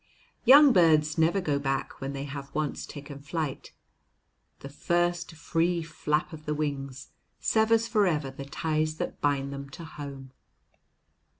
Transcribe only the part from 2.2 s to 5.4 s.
have once taken flight. The first